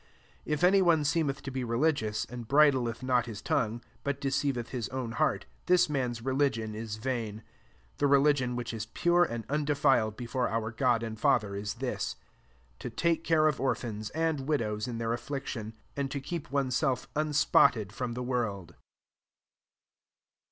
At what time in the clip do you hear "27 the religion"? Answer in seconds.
7.33-8.55